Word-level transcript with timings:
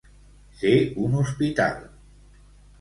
Ser 0.61 0.71
un 1.09 1.19
hospital. 1.21 1.79